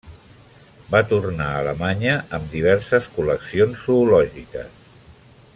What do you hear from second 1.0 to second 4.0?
tornar a Alemanya amb diverses col·leccions